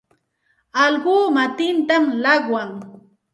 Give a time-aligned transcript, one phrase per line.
[0.83, 2.71] Allquu matintam llaqwan.